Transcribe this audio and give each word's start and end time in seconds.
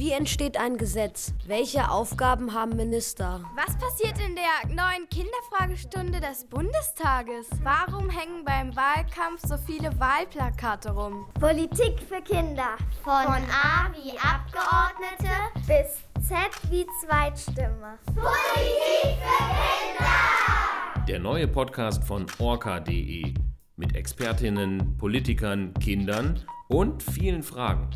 Wie 0.00 0.12
entsteht 0.12 0.56
ein 0.56 0.78
Gesetz? 0.78 1.34
Welche 1.46 1.90
Aufgaben 1.90 2.54
haben 2.54 2.74
Minister? 2.74 3.44
Was 3.54 3.76
passiert 3.76 4.18
in 4.26 4.34
der 4.34 4.74
neuen 4.74 5.06
Kinderfragestunde 5.10 6.20
des 6.22 6.46
Bundestages? 6.46 7.46
Warum 7.62 8.08
hängen 8.08 8.42
beim 8.46 8.74
Wahlkampf 8.74 9.42
so 9.46 9.58
viele 9.58 9.90
Wahlplakate 10.00 10.92
rum? 10.92 11.26
Politik 11.38 12.00
für 12.08 12.22
Kinder. 12.22 12.78
Von, 13.04 13.24
Von 13.24 13.42
A 13.50 13.92
wie 13.92 14.16
Abgeordnete 14.16 15.36
bis 15.66 15.98
Z 16.26 16.70
wie 16.70 16.86
Zweitstimme. 17.04 17.98
Politik 18.06 19.18
für 19.20 19.98
Kinder! 19.98 21.06
Der 21.08 21.18
neue 21.18 21.46
Podcast 21.46 22.02
von 22.04 22.24
orca.de 22.38 23.34
mit 23.76 23.94
Expertinnen, 23.94 24.96
Politikern, 24.96 25.74
Kindern 25.74 26.40
und 26.68 27.02
vielen 27.02 27.42
Fragen. 27.42 27.90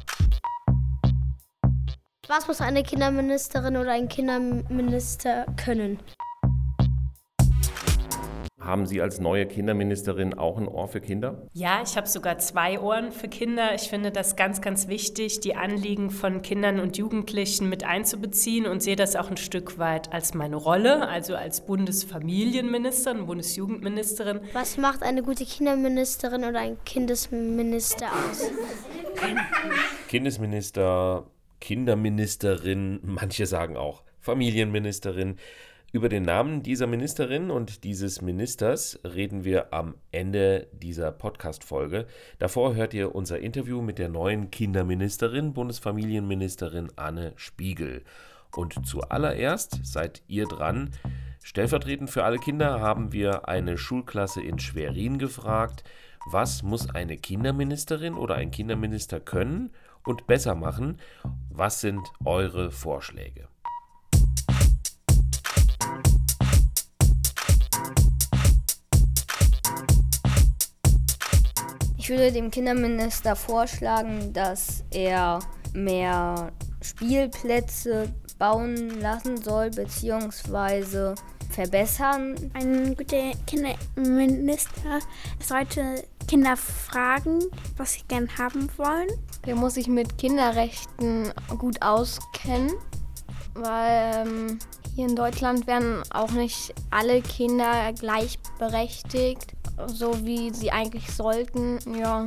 Was 2.36 2.48
muss 2.48 2.61
eine 2.61 2.82
Kinderministerin 2.82 3.76
oder 3.76 3.93
ein 3.93 4.08
Kinderminister 4.08 5.46
können? 5.56 6.00
Haben 8.61 8.86
Sie 8.86 9.00
als 9.00 9.20
neue 9.20 9.46
Kinderministerin 9.46 10.34
auch 10.34 10.58
ein 10.58 10.66
Ohr 10.66 10.89
für 10.89 11.00
Kinder? 11.00 11.46
Ja, 11.52 11.80
ich 11.84 11.96
habe 11.96 12.08
sogar 12.08 12.39
zwei 12.39 12.80
Ohren 12.80 13.12
für 13.12 13.28
Kinder. 13.28 13.76
Ich 13.76 13.82
finde 13.82 14.11
das 14.11 14.34
ganz, 14.34 14.61
ganz 14.61 14.89
wichtig, 14.89 15.39
die 15.39 15.54
Anliegen 15.54 16.11
von 16.11 16.42
Kindern 16.42 16.80
und 16.80 16.96
Jugendlichen 16.96 17.68
mit 17.68 17.84
einzubeziehen 17.84 18.66
und 18.66 18.82
sehe 18.82 18.96
das 18.96 19.14
auch 19.14 19.30
ein 19.30 19.36
Stück 19.36 19.78
weit 19.78 20.12
als 20.12 20.34
meine 20.34 20.56
Rolle, 20.56 21.06
also 21.06 21.36
als 21.36 21.61
Bundesfamilienministerin, 21.61 23.26
Bundesjugendministerin. 23.26 24.40
Was 24.54 24.76
macht 24.76 25.04
eine 25.04 25.22
gute 25.22 25.44
Kinderministerin 25.44 26.42
oder 26.42 26.58
ein 26.58 26.78
Kindesminister 26.84 28.06
aus? 28.06 28.50
Kindesminister 30.08 31.26
Kinderministerin, 31.64 33.00
manche 33.03 33.47
sagen 33.47 33.78
auch 33.78 34.03
Familienministerin. 34.20 35.37
Über 35.93 36.11
den 36.11 36.25
Namen 36.25 36.62
dieser 36.62 36.87
Ministerin 36.87 37.51
und 37.51 37.84
dieses 37.84 38.21
Ministers 38.21 39.01
reden 39.03 39.45
wir 39.45 39.73
am 39.73 39.95
Ende 40.12 40.69
dieser 40.75 41.11
Podcast-Folge. 41.11 42.06
Davor 42.39 42.75
hört 42.75 42.93
ihr 42.93 43.15
unser 43.15 43.39
Interview 43.39 43.81
mit 43.81 43.98
der 43.98 44.11
neuen 44.11 44.51
Kinderministerin, 44.51 45.55
Bundesfamilienministerin 45.55 46.93
Anne 46.97 47.33
Spiegel. 47.37 48.05
Und 48.55 48.87
zuallererst 48.87 49.87
seid 49.87 50.21
ihr 50.28 50.45
dran. 50.45 50.91
Stellvertretend 51.43 52.11
für 52.11 52.25
alle 52.25 52.39
Kinder 52.39 52.81
haben 52.81 53.15
wir 53.15 53.49
eine 53.49 53.78
Schulklasse 53.78 54.43
in 54.43 54.59
Schwerin 54.59 55.17
gefragt, 55.17 55.83
was 56.31 56.62
muss 56.62 56.91
eine 56.91 57.17
Kinderministerin 57.17 58.12
oder 58.12 58.34
ein 58.34 58.51
Kinderminister 58.51 59.19
können 59.19 59.71
und 60.05 60.27
besser 60.27 60.55
machen? 60.55 60.98
Was 61.50 61.80
sind 61.80 62.06
eure 62.24 62.70
Vorschläge? 62.70 63.48
Ich 71.97 72.10
würde 72.10 72.32
dem 72.32 72.50
Kinderminister 72.50 73.34
vorschlagen, 73.34 74.32
dass 74.34 74.84
er 74.91 75.38
mehr 75.72 76.52
Spielplätze 76.82 78.12
bauen 78.38 79.00
lassen 79.00 79.41
soll, 79.41 79.70
beziehungsweise 79.70 81.14
verbessern. 81.48 82.50
Ein 82.52 82.94
guter 82.94 83.32
Kinderminister 83.47 84.98
sollte 85.38 86.05
Kinder 86.35 86.57
fragen, 86.57 87.45
was 87.77 87.93
sie 87.93 88.03
gern 88.09 88.29
haben 88.37 88.69
wollen. 88.77 89.09
Der 89.47 89.55
muss 89.55 89.75
sich 89.75 89.87
mit 89.87 90.19
Kinderrechten 90.19 91.33
gut 91.59 91.81
auskennen, 91.81 92.73
weil 93.55 94.27
ähm, 94.27 94.59
hier 94.97 95.07
in 95.07 95.15
Deutschland 95.15 95.69
werden 95.69 96.03
auch 96.11 96.33
nicht 96.33 96.75
alle 96.91 97.23
Kinder 97.23 97.93
gleichberechtigt, 97.93 99.53
so 99.87 100.27
wie 100.27 100.53
sie 100.53 100.73
eigentlich 100.73 101.09
sollten. 101.12 101.78
Ja. 101.97 102.27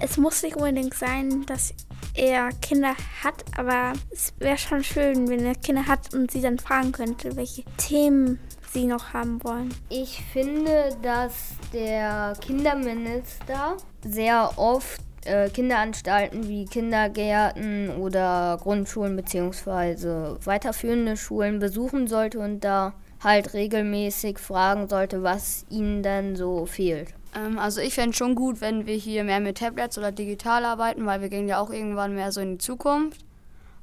Es 0.00 0.16
muss 0.16 0.42
nicht 0.42 0.56
unbedingt 0.56 0.94
sein, 0.94 1.44
dass 1.44 1.74
er 2.14 2.48
Kinder 2.62 2.94
hat, 3.22 3.44
aber 3.58 3.92
es 4.10 4.32
wäre 4.38 4.56
schon 4.56 4.82
schön, 4.82 5.28
wenn 5.28 5.44
er 5.44 5.54
Kinder 5.54 5.86
hat 5.86 6.14
und 6.14 6.30
sie 6.30 6.40
dann 6.40 6.58
fragen 6.58 6.92
könnte, 6.92 7.36
welche 7.36 7.64
Themen 7.76 8.38
sie 8.74 8.84
noch 8.86 9.14
haben 9.14 9.42
wollen. 9.42 9.72
Ich 9.88 10.22
finde, 10.32 10.94
dass 11.00 11.54
der 11.72 12.34
Kinderminister 12.40 13.76
sehr 14.04 14.50
oft 14.56 15.00
äh, 15.24 15.48
Kinderanstalten 15.48 16.48
wie 16.48 16.66
Kindergärten 16.66 17.90
oder 17.90 18.58
Grundschulen 18.60 19.16
bzw. 19.16 20.36
weiterführende 20.44 21.16
Schulen 21.16 21.60
besuchen 21.60 22.06
sollte 22.08 22.40
und 22.40 22.60
da 22.60 22.92
halt 23.22 23.54
regelmäßig 23.54 24.38
fragen 24.38 24.88
sollte, 24.88 25.22
was 25.22 25.64
ihnen 25.70 26.02
denn 26.02 26.36
so 26.36 26.66
fehlt. 26.66 27.14
Ähm, 27.34 27.58
also 27.58 27.80
ich 27.80 27.94
fände 27.94 28.10
es 28.10 28.16
schon 28.16 28.34
gut, 28.34 28.60
wenn 28.60 28.86
wir 28.86 28.96
hier 28.96 29.24
mehr 29.24 29.40
mit 29.40 29.58
Tablets 29.58 29.96
oder 29.96 30.12
digital 30.12 30.64
arbeiten, 30.64 31.06
weil 31.06 31.22
wir 31.22 31.30
gehen 31.30 31.48
ja 31.48 31.58
auch 31.58 31.70
irgendwann 31.70 32.14
mehr 32.14 32.32
so 32.32 32.40
in 32.40 32.52
die 32.52 32.58
Zukunft 32.58 33.23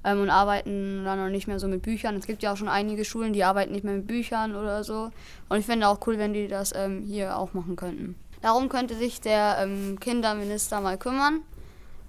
ähm, 0.04 0.22
und 0.22 0.30
arbeiten 0.30 1.04
dann 1.06 1.20
noch 1.20 1.30
nicht 1.30 1.48
mehr 1.48 1.60
so 1.60 1.68
mit 1.68 1.82
Büchern. 1.82 2.16
Es 2.16 2.28
gibt 2.28 2.44
ja 2.44 2.54
auch 2.54 2.58
schon 2.58 2.68
einige 2.68 3.06
Schulen, 3.06 3.34
die 3.34 3.44
arbeiten 3.44 3.72
nicht 3.72 3.84
mehr 3.84 3.96
mit 3.96 4.08
Büchern 4.08 4.56
oder 4.56 4.84
so. 4.84 5.12
Und 5.50 5.60
ich 5.60 5.66
fände 5.66 5.88
auch 5.88 6.00
cool, 6.08 6.18
wenn 6.18 6.34
die 6.34 6.48
das 6.48 6.74
ähm, 6.76 7.04
hier 7.06 7.38
auch 7.38 7.54
machen 7.54 7.76
könnten. 7.76 8.16
Darum 8.42 8.70
könnte 8.70 8.96
sich 8.96 9.22
der 9.22 9.58
ähm, 9.60 10.00
Kinderminister 10.00 10.82
mal 10.82 10.98
kümmern, 10.98 11.42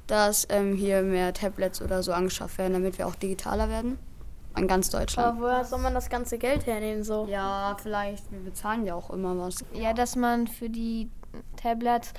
dass 0.07 0.47
ähm, 0.51 0.75
hier 0.75 1.03
mehr 1.03 1.35
Tablets 1.35 1.83
oder 1.83 2.03
so 2.03 2.13
angeschafft 2.13 2.59
werden, 2.59 2.73
damit 2.73 2.99
wir 2.99 3.07
auch 3.07 3.15
digitaler 3.15 3.69
werden. 3.69 3.99
In 4.57 4.69
ganz 4.69 4.91
Deutschland. 4.91 5.29
Aber 5.29 5.41
woher 5.41 5.65
soll 5.65 5.79
man 5.79 5.95
das 5.95 6.11
ganze 6.11 6.37
Geld 6.37 6.67
hernehmen 6.67 7.05
so? 7.05 7.27
Ja, 7.31 7.75
vielleicht, 7.83 8.31
wir 8.31 8.41
bezahlen 8.41 8.85
ja 8.85 8.95
auch 8.95 9.09
immer 9.09 9.39
was. 9.39 9.65
Ja, 9.73 9.95
dass 9.95 10.15
man 10.15 10.47
für 10.47 10.69
die 10.69 11.09
Tablets 11.57 12.13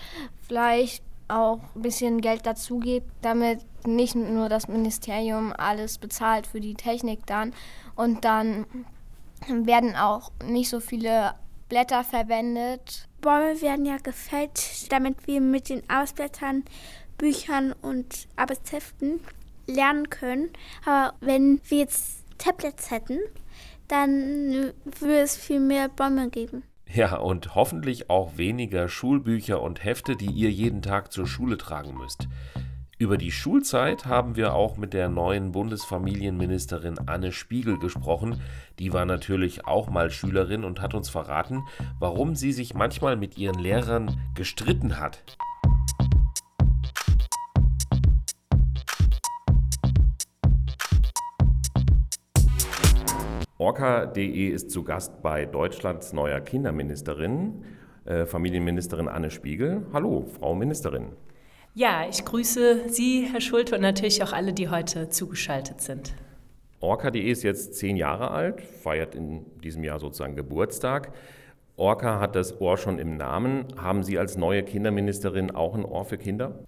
vielleicht 0.48 1.04
auch 1.34 1.60
ein 1.76 1.82
bisschen 1.82 2.22
Geld 2.22 2.46
dazu 2.46 2.80
gibt, 2.80 3.10
damit 3.22 3.60
nicht 3.86 4.16
nur 4.16 4.50
das 4.50 4.68
Ministerium 4.68 5.54
alles 5.58 5.98
bezahlt 5.98 6.48
für 6.48 6.60
die 6.60 6.76
Technik 6.76 7.26
dann 7.26 7.54
und 7.96 8.24
dann 8.24 8.66
werden 9.48 9.96
auch 9.96 10.32
nicht 10.46 10.70
so 10.70 10.80
viele 10.80 11.34
Blätter 11.70 12.04
verwendet. 12.04 13.08
Bäume 13.22 13.62
werden 13.62 13.86
ja 13.86 13.98
gefällt, 13.98 14.92
damit 14.92 15.28
wir 15.28 15.42
mit 15.42 15.70
den 15.70 15.82
Ausblättern, 15.90 16.64
Büchern 17.18 17.74
und 17.82 18.28
Arbeitsheften 18.36 19.20
lernen 19.68 20.10
können. 20.10 20.50
Aber 20.86 21.16
wenn 21.20 21.62
wir 21.68 21.80
jetzt 21.80 22.24
Tablets 22.38 22.92
hätten, 22.92 23.20
dann 23.88 24.74
würde 25.00 25.20
es 25.20 25.36
viel 25.36 25.60
mehr 25.60 25.90
Bäume 25.90 26.30
geben. 26.30 26.64
Ja, 26.94 27.18
und 27.18 27.56
hoffentlich 27.56 28.12
auch 28.12 28.38
weniger 28.38 28.88
Schulbücher 28.88 29.64
und 29.64 29.84
Hefte, 29.84 30.16
die 30.16 30.30
ihr 30.30 30.52
jeden 30.52 30.84
Tag 30.84 31.12
zur 31.12 31.26
Schule 31.26 31.58
tragen 31.58 31.98
müsst. 31.98 32.28
Über 33.00 33.18
die 33.18 33.31
Schulzeit 33.31 34.06
haben 34.06 34.36
wir 34.36 34.54
auch 34.54 34.78
mit 34.78 34.94
der 34.94 35.09
neuen 35.09 35.54
Bundesfamilienministerin 35.54 37.00
Anne 37.08 37.31
Spiegel 37.31 37.80
gesprochen. 37.80 38.40
Die 38.78 38.94
war 38.94 39.06
natürlich 39.06 39.66
auch 39.66 39.90
mal 39.90 40.12
Schülerin 40.12 40.64
und 40.64 40.81
hat 40.81 40.94
uns 40.94 41.09
verraten, 41.09 41.64
warum 41.98 42.36
sie 42.36 42.52
sich 42.52 42.76
manchmal 42.76 43.18
mit 43.18 43.40
ihren 43.40 43.58
Lehrern 43.58 44.22
gestritten 44.36 45.00
hat. 45.00 45.24
Orca.de 53.59 54.47
ist 54.47 54.72
zu 54.72 54.84
Gast 54.84 55.22
bei 55.22 55.46
Deutschlands 55.46 56.12
neuer 56.12 56.41
Kinderministerin, 56.41 57.64
äh, 58.03 58.25
Familienministerin 58.25 59.08
Anne 59.08 59.30
Spiegel. 59.30 59.86
Hallo, 59.94 60.25
Frau 60.40 60.56
Ministerin. 60.56 61.12
Ja, 61.75 62.08
ich 62.09 62.25
grüße 62.25 62.90
Sie, 62.90 63.28
Herr 63.31 63.42
Schulte, 63.42 63.75
und 63.75 63.81
natürlich 63.81 64.24
auch 64.24 64.34
alle, 64.34 64.53
die 64.53 64.69
heute 64.69 65.10
zugeschaltet 65.10 65.81
sind. 65.81 66.16
Orca.de 66.80 67.22
ist 67.22 67.44
jetzt 67.44 67.75
zehn 67.75 67.95
Jahre 67.95 68.31
alt, 68.31 68.62
feiert 68.62 69.13
in 69.13 69.45
diesem 69.62 69.83
Jahr 69.83 70.00
sozusagen 70.00 70.36
Geburtstag. 70.36 71.13
Orca 71.75 72.19
hat 72.19 72.36
das 72.36 72.60
Ohr 72.60 72.78
schon 72.78 72.98
im 72.98 73.18
Namen. 73.18 73.66
Haben 73.78 74.04
Sie 74.04 74.18
als 74.18 74.36
neue 74.36 74.63
Kinderministerin 74.63 75.51
auch 75.51 75.75
ein 75.75 75.86
Ohr 75.86 76.06
für 76.06 76.18
Kinder? 76.18 76.66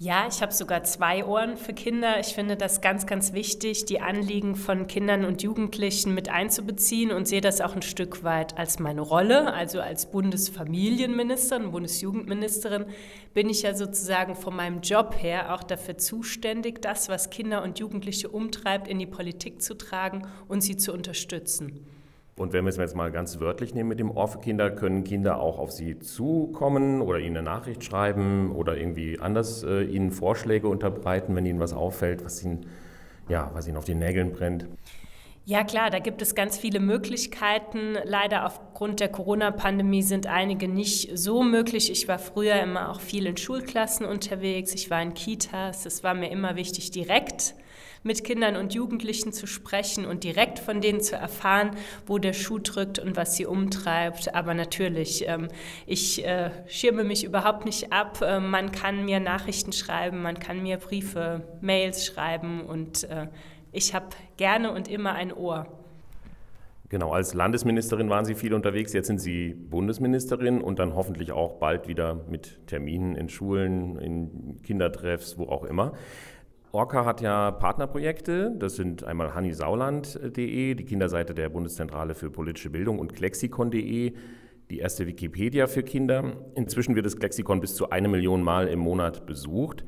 Ja, 0.00 0.26
ich 0.28 0.42
habe 0.42 0.52
sogar 0.52 0.82
zwei 0.82 1.24
Ohren 1.24 1.56
für 1.56 1.72
Kinder. 1.72 2.18
Ich 2.18 2.34
finde 2.34 2.56
das 2.56 2.80
ganz, 2.80 3.06
ganz 3.06 3.32
wichtig, 3.32 3.84
die 3.84 4.00
Anliegen 4.00 4.56
von 4.56 4.88
Kindern 4.88 5.24
und 5.24 5.44
Jugendlichen 5.44 6.14
mit 6.14 6.28
einzubeziehen 6.28 7.12
und 7.12 7.28
sehe 7.28 7.40
das 7.40 7.60
auch 7.60 7.76
ein 7.76 7.82
Stück 7.82 8.24
weit 8.24 8.58
als 8.58 8.80
meine 8.80 9.02
Rolle. 9.02 9.54
Also 9.54 9.80
als 9.80 10.10
Bundesfamilienministerin, 10.10 11.70
Bundesjugendministerin 11.70 12.86
bin 13.34 13.48
ich 13.48 13.62
ja 13.62 13.74
sozusagen 13.74 14.34
von 14.34 14.56
meinem 14.56 14.80
Job 14.80 15.14
her 15.16 15.54
auch 15.54 15.62
dafür 15.62 15.96
zuständig, 15.96 16.82
das, 16.82 17.08
was 17.08 17.30
Kinder 17.30 17.62
und 17.62 17.78
Jugendliche 17.78 18.28
umtreibt, 18.28 18.88
in 18.88 18.98
die 18.98 19.06
Politik 19.06 19.62
zu 19.62 19.74
tragen 19.74 20.26
und 20.48 20.62
sie 20.62 20.76
zu 20.76 20.92
unterstützen. 20.92 21.86
Und 22.36 22.52
wenn 22.52 22.64
wir 22.64 22.70
es 22.70 22.76
jetzt 22.76 22.96
mal 22.96 23.12
ganz 23.12 23.38
wörtlich 23.38 23.74
nehmen 23.74 23.88
mit 23.88 24.00
dem 24.00 24.10
Ohr 24.10 24.26
für 24.26 24.40
Kinder, 24.40 24.70
können 24.70 25.04
Kinder 25.04 25.40
auch 25.40 25.58
auf 25.58 25.70
Sie 25.70 25.98
zukommen 26.00 27.00
oder 27.00 27.20
Ihnen 27.20 27.36
eine 27.36 27.44
Nachricht 27.44 27.84
schreiben 27.84 28.52
oder 28.52 28.76
irgendwie 28.76 29.20
anders 29.20 29.62
äh, 29.62 29.84
Ihnen 29.84 30.10
Vorschläge 30.10 30.66
unterbreiten, 30.68 31.36
wenn 31.36 31.46
Ihnen 31.46 31.60
was 31.60 31.72
auffällt, 31.72 32.24
was 32.24 32.42
Ihnen 32.44 32.66
ja, 33.28 33.50
was 33.54 33.66
ihnen 33.66 33.76
auf 33.76 33.84
den 33.84 33.98
Nägeln 33.98 34.32
brennt. 34.32 34.66
Ja 35.46 35.62
klar, 35.62 35.90
da 35.90 35.98
gibt 35.98 36.22
es 36.22 36.34
ganz 36.34 36.56
viele 36.56 36.80
Möglichkeiten. 36.80 37.98
Leider 38.04 38.46
aufgrund 38.46 39.00
der 39.00 39.10
Corona-Pandemie 39.10 40.02
sind 40.02 40.26
einige 40.26 40.68
nicht 40.68 41.18
so 41.18 41.42
möglich. 41.42 41.90
Ich 41.90 42.08
war 42.08 42.18
früher 42.18 42.62
immer 42.62 42.90
auch 42.90 43.00
viel 43.00 43.26
in 43.26 43.36
Schulklassen 43.36 44.06
unterwegs, 44.06 44.72
ich 44.74 44.90
war 44.90 45.02
in 45.02 45.12
Kitas. 45.12 45.84
Es 45.84 46.02
war 46.02 46.14
mir 46.14 46.30
immer 46.30 46.56
wichtig, 46.56 46.92
direkt 46.92 47.54
mit 48.04 48.22
Kindern 48.22 48.56
und 48.56 48.74
Jugendlichen 48.74 49.32
zu 49.32 49.46
sprechen 49.46 50.06
und 50.06 50.22
direkt 50.22 50.60
von 50.60 50.80
denen 50.80 51.00
zu 51.00 51.16
erfahren, 51.16 51.70
wo 52.06 52.18
der 52.18 52.34
Schuh 52.34 52.58
drückt 52.58 53.00
und 53.00 53.16
was 53.16 53.36
sie 53.36 53.46
umtreibt. 53.46 54.34
Aber 54.34 54.54
natürlich, 54.54 55.26
ähm, 55.26 55.48
ich 55.86 56.24
äh, 56.24 56.50
schirme 56.66 57.02
mich 57.02 57.24
überhaupt 57.24 57.64
nicht 57.64 57.92
ab. 57.92 58.20
Äh, 58.22 58.38
man 58.38 58.70
kann 58.70 59.04
mir 59.04 59.18
Nachrichten 59.18 59.72
schreiben, 59.72 60.22
man 60.22 60.38
kann 60.38 60.62
mir 60.62 60.76
Briefe, 60.76 61.42
Mails 61.60 62.06
schreiben 62.06 62.60
und 62.60 63.04
äh, 63.04 63.26
ich 63.72 63.94
habe 63.94 64.06
gerne 64.36 64.70
und 64.70 64.86
immer 64.86 65.14
ein 65.14 65.32
Ohr. 65.32 65.66
Genau, 66.90 67.10
als 67.10 67.34
Landesministerin 67.34 68.08
waren 68.10 68.24
Sie 68.24 68.34
viel 68.34 68.54
unterwegs, 68.54 68.92
jetzt 68.92 69.06
sind 69.06 69.18
Sie 69.18 69.54
Bundesministerin 69.54 70.60
und 70.60 70.78
dann 70.78 70.94
hoffentlich 70.94 71.32
auch 71.32 71.54
bald 71.54 71.88
wieder 71.88 72.20
mit 72.28 72.68
Terminen 72.68 73.16
in 73.16 73.28
Schulen, 73.28 73.98
in 73.98 74.62
Kindertreffs, 74.62 75.38
wo 75.38 75.46
auch 75.46 75.64
immer. 75.64 75.94
Orca 76.74 77.04
hat 77.04 77.20
ja 77.20 77.52
Partnerprojekte, 77.52 78.52
das 78.58 78.74
sind 78.74 79.04
einmal 79.04 79.32
hannisauland.de, 79.32 80.74
die 80.74 80.84
Kinderseite 80.84 81.32
der 81.32 81.48
Bundeszentrale 81.48 82.16
für 82.16 82.30
politische 82.30 82.68
Bildung 82.68 82.98
und 82.98 83.14
klexikon.de, 83.14 84.12
die 84.70 84.78
erste 84.78 85.06
Wikipedia 85.06 85.68
für 85.68 85.84
Kinder. 85.84 86.32
Inzwischen 86.56 86.96
wird 86.96 87.06
das 87.06 87.16
Klexikon 87.16 87.60
bis 87.60 87.76
zu 87.76 87.90
eine 87.90 88.08
Million 88.08 88.42
Mal 88.42 88.66
im 88.66 88.80
Monat 88.80 89.24
besucht. 89.24 89.84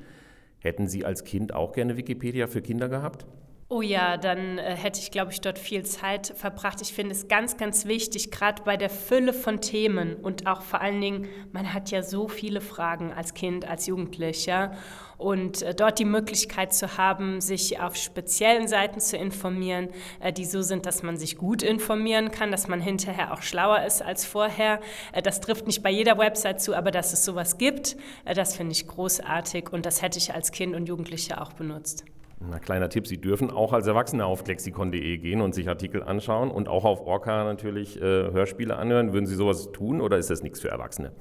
Hätten 0.61 0.87
Sie 0.87 1.05
als 1.05 1.25
Kind 1.25 1.53
auch 1.53 1.73
gerne 1.73 1.97
Wikipedia 1.97 2.47
für 2.47 2.63
Kinder 2.63 2.89
gehabt? 2.89 3.27
Oh 3.69 3.83
ja, 3.83 4.17
dann 4.17 4.59
äh, 4.59 4.77
hätte 4.77 5.01
ich, 5.01 5.11
glaube 5.11 5.33
ich, 5.33 5.41
dort 5.41 5.59
viel 5.59 5.85
Zeit 5.85 6.33
verbracht. 6.37 6.81
Ich 6.83 6.93
finde 6.93 7.11
es 7.11 7.27
ganz, 7.27 7.57
ganz 7.57 7.85
wichtig, 7.85 8.31
gerade 8.31 8.63
bei 8.63 8.77
der 8.77 8.89
Fülle 8.89 9.33
von 9.33 9.61
Themen 9.61 10.15
und 10.15 10.47
auch 10.47 10.63
vor 10.63 10.81
allen 10.81 11.01
Dingen, 11.01 11.29
man 11.51 11.75
hat 11.75 11.91
ja 11.91 12.05
so 12.05 12.29
viele 12.29 12.61
Fragen 12.61 13.13
als 13.13 13.35
Kind, 13.35 13.69
als 13.69 13.89
Jugendlicher. 13.89 14.71
Und 15.19 15.63
äh, 15.63 15.75
dort 15.75 15.99
die 15.99 16.05
Möglichkeit 16.05 16.75
zu 16.75 16.97
haben, 16.97 17.41
sich 17.41 17.81
auf 17.81 17.97
speziellen 17.97 18.69
Seiten 18.69 19.01
zu 19.01 19.17
informieren, 19.17 19.89
äh, 20.21 20.33
die 20.33 20.45
so 20.45 20.63
sind, 20.63 20.87
dass 20.87 21.03
man 21.03 21.17
sich 21.17 21.37
gut 21.37 21.65
informieren 21.65 22.31
kann, 22.31 22.53
dass 22.53 22.69
man 22.69 22.81
hinterher 22.81 23.33
auch 23.33 23.43
schlauer 23.43 23.83
ist 23.85 24.01
als 24.01 24.25
vorher. 24.25 24.79
Äh, 25.11 25.23
das 25.23 25.41
trifft 25.41 25.67
nicht 25.67 25.83
bei 25.83 25.91
jeder 25.91 26.19
Website 26.19 26.63
zu, 26.63 26.77
aber 26.77 26.93
dass 26.93 27.13
es 27.13 27.25
sowas 27.25 27.59
gibt, 27.59 27.97
äh, 28.27 28.33
das 28.33 28.55
finde 28.55 28.71
ich 28.73 28.87
großartig 28.87 29.73
und 29.73 29.87
das 29.87 30.03
hätte 30.03 30.19
ich 30.19 30.33
als 30.33 30.53
Kind 30.53 30.77
und 30.77 30.89
Jugendliche 30.89 31.41
auch 31.41 31.53
benutzt. 31.53 32.05
Ein 32.39 32.61
kleiner 32.61 32.91
Tipp, 32.91 33.07
Sie 33.07 33.19
dürfen 33.19 33.51
auch 33.51 33.73
als 33.73 33.87
Erwachsene 33.87 34.27
auf 34.27 34.47
lexikon.de 34.47 35.19
gehen 35.19 35.41
und 35.41 35.55
sich 35.55 35.69
Artikel 35.69 36.03
anschauen 36.03 36.51
und 36.51 36.69
auch 36.69 36.85
auf 36.85 37.01
Orca 37.01 37.45
natürlich 37.45 37.97
äh, 37.97 38.03
Hörspiele 38.03 38.77
anhören. 38.77 39.15
Würden 39.15 39.27
Sie 39.27 39.35
sowas 39.35 39.73
tun 39.73 40.03
oder 40.03 40.19
ist 40.19 40.29
das 40.29 40.43
nichts 40.43 40.61
für 40.61 40.69
Erwachsene? 40.69 41.13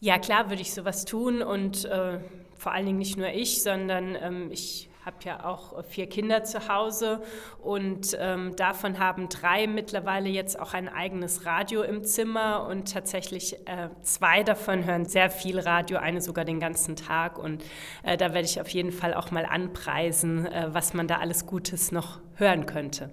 Ja, 0.00 0.18
klar 0.18 0.48
würde 0.48 0.62
ich 0.62 0.72
sowas 0.72 1.04
tun 1.04 1.42
und 1.42 1.84
äh, 1.84 2.18
vor 2.56 2.72
allen 2.72 2.86
Dingen 2.86 2.98
nicht 2.98 3.18
nur 3.18 3.28
ich, 3.28 3.62
sondern 3.62 4.16
ähm, 4.20 4.48
ich 4.50 4.88
habe 5.04 5.16
ja 5.24 5.44
auch 5.44 5.84
vier 5.84 6.08
Kinder 6.08 6.44
zu 6.44 6.68
Hause 6.68 7.20
und 7.62 8.16
ähm, 8.18 8.56
davon 8.56 8.98
haben 8.98 9.28
drei 9.28 9.66
mittlerweile 9.66 10.28
jetzt 10.28 10.58
auch 10.58 10.72
ein 10.72 10.88
eigenes 10.88 11.44
Radio 11.44 11.82
im 11.82 12.04
Zimmer 12.04 12.66
und 12.68 12.92
tatsächlich 12.92 13.54
äh, 13.66 13.90
zwei 14.02 14.42
davon 14.42 14.84
hören 14.84 15.04
sehr 15.04 15.30
viel 15.30 15.58
Radio, 15.58 15.98
eine 15.98 16.20
sogar 16.20 16.44
den 16.44 16.60
ganzen 16.60 16.96
Tag 16.96 17.38
und 17.38 17.62
äh, 18.02 18.16
da 18.16 18.32
werde 18.32 18.46
ich 18.46 18.60
auf 18.60 18.68
jeden 18.68 18.92
Fall 18.92 19.14
auch 19.14 19.30
mal 19.30 19.44
anpreisen, 19.44 20.46
äh, 20.46 20.68
was 20.72 20.94
man 20.94 21.06
da 21.06 21.18
alles 21.18 21.46
Gutes 21.46 21.92
noch 21.92 22.20
hören 22.36 22.66
könnte. 22.66 23.10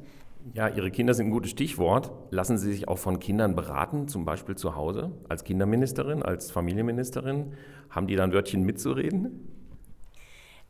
Ja, 0.54 0.68
Ihre 0.68 0.92
Kinder 0.92 1.14
sind 1.14 1.28
ein 1.28 1.32
gutes 1.32 1.52
Stichwort. 1.52 2.12
Lassen 2.32 2.58
Sie 2.58 2.72
sich 2.72 2.88
auch 2.88 2.98
von 2.98 3.20
Kindern 3.20 3.56
beraten, 3.56 4.08
zum 4.08 4.26
Beispiel 4.26 4.56
zu 4.56 4.76
Hause, 4.76 5.12
als 5.30 5.44
Kinderministerin, 5.44 6.24
als 6.24 6.52
Familienministerin? 6.52 7.54
Haben 7.90 8.08
die 8.08 8.16
da 8.16 8.24
ein 8.24 8.34
Wörtchen 8.34 8.64
mitzureden? 8.64 9.61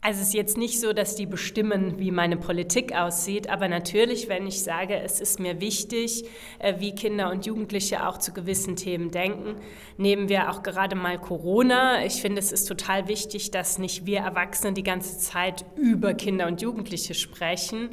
Also 0.04 0.22
es 0.22 0.30
ist 0.30 0.34
jetzt 0.34 0.58
nicht 0.58 0.80
so, 0.80 0.94
dass 0.94 1.14
die 1.14 1.28
bestimmen, 1.28 2.00
wie 2.00 2.10
meine 2.10 2.36
Politik 2.36 2.96
aussieht, 2.96 3.48
aber 3.50 3.68
natürlich, 3.68 4.30
wenn 4.30 4.48
ich 4.48 4.64
sage, 4.64 4.96
es 4.96 5.22
ist 5.22 5.40
mir 5.40 5.62
wichtig, 5.62 6.26
äh, 6.58 6.74
wie 6.80 6.96
Kinder 6.96 7.30
und 7.30 7.46
Jugendliche 7.46 8.08
auch 8.08 8.18
zu 8.18 8.34
gewissen 8.34 8.76
Themen 8.76 9.12
denken, 9.12 9.58
nehmen 9.98 10.28
wir 10.28 10.50
auch 10.50 10.64
gerade 10.64 10.96
mal 10.96 11.20
Corona. 11.20 12.04
Ich 12.04 12.20
finde, 12.20 12.40
es 12.40 12.52
ist 12.52 12.66
total 12.66 13.08
wichtig, 13.08 13.52
dass 13.52 13.78
nicht 13.78 14.08
wir 14.08 14.22
Erwachsene 14.22 14.74
die 14.74 14.82
ganze 14.82 15.20
Zeit 15.20 15.66
über 15.76 16.16
Kinder 16.16 16.48
und 16.48 16.64
Jugendliche 16.64 17.14
sprechen. 17.14 17.92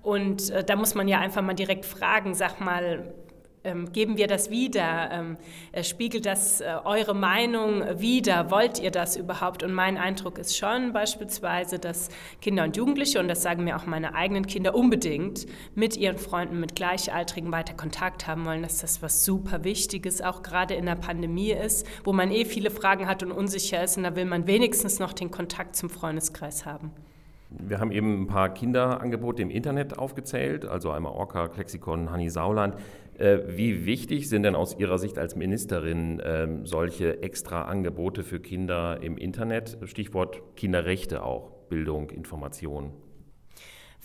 Und 0.00 0.48
äh, 0.48 0.64
da 0.64 0.76
muss 0.76 0.94
man 0.94 1.08
ja 1.08 1.18
einfach 1.18 1.42
mal 1.42 1.52
direkt 1.52 1.84
fragen, 1.84 2.32
sag 2.32 2.62
mal, 2.62 3.12
ähm, 3.64 3.92
geben 3.92 4.16
wir 4.16 4.26
das 4.26 4.50
wieder? 4.50 5.10
Ähm, 5.12 5.36
äh, 5.72 5.84
spiegelt 5.84 6.26
das 6.26 6.60
äh, 6.60 6.76
eure 6.84 7.14
Meinung 7.14 7.82
wieder? 8.00 8.50
Wollt 8.50 8.80
ihr 8.80 8.90
das 8.90 9.16
überhaupt? 9.16 9.62
Und 9.62 9.72
mein 9.72 9.98
Eindruck 9.98 10.38
ist 10.38 10.56
schon 10.56 10.92
beispielsweise, 10.92 11.78
dass 11.78 12.08
Kinder 12.40 12.64
und 12.64 12.76
Jugendliche, 12.76 13.20
und 13.20 13.28
das 13.28 13.42
sagen 13.42 13.64
mir 13.64 13.76
auch 13.76 13.86
meine 13.86 14.14
eigenen 14.14 14.46
Kinder 14.46 14.74
unbedingt, 14.74 15.46
mit 15.74 15.96
ihren 15.96 16.18
Freunden, 16.18 16.60
mit 16.60 16.74
Gleichaltrigen 16.74 17.52
weiter 17.52 17.74
Kontakt 17.74 18.26
haben 18.26 18.44
wollen, 18.44 18.62
dass 18.62 18.78
das 18.78 19.02
was 19.02 19.24
super 19.24 19.64
Wichtiges 19.64 20.22
auch 20.22 20.42
gerade 20.42 20.74
in 20.74 20.86
der 20.86 20.96
Pandemie 20.96 21.52
ist, 21.52 21.86
wo 22.04 22.12
man 22.12 22.30
eh 22.30 22.44
viele 22.44 22.70
Fragen 22.70 23.06
hat 23.06 23.22
und 23.22 23.32
unsicher 23.32 23.82
ist. 23.82 23.96
Und 23.96 24.04
da 24.04 24.16
will 24.16 24.24
man 24.24 24.46
wenigstens 24.46 24.98
noch 24.98 25.12
den 25.12 25.30
Kontakt 25.30 25.76
zum 25.76 25.90
Freundeskreis 25.90 26.64
haben. 26.64 26.92
Wir 27.50 27.80
haben 27.80 27.90
eben 27.90 28.22
ein 28.22 28.26
paar 28.28 28.54
Kinderangebote 28.54 29.42
im 29.42 29.50
Internet 29.50 29.98
aufgezählt, 29.98 30.64
also 30.64 30.92
einmal 30.92 31.12
Orca, 31.12 31.48
Klexikon, 31.48 32.12
Hanni 32.12 32.30
Sauland. 32.30 32.76
Äh, 33.20 33.54
wie 33.58 33.84
wichtig 33.84 34.30
sind 34.30 34.44
denn 34.44 34.54
aus 34.54 34.78
Ihrer 34.78 34.98
Sicht 34.98 35.18
als 35.18 35.36
Ministerin 35.36 36.22
ähm, 36.24 36.64
solche 36.64 37.22
extra 37.22 37.64
Angebote 37.64 38.24
für 38.24 38.40
Kinder 38.40 39.02
im 39.02 39.18
Internet? 39.18 39.76
Stichwort 39.84 40.40
Kinderrechte 40.56 41.22
auch, 41.22 41.50
Bildung, 41.68 42.08
Information. 42.08 42.94